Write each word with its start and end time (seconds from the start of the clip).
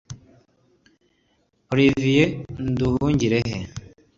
Olivier 1.71 2.25
Nduhungirehe 2.67 3.57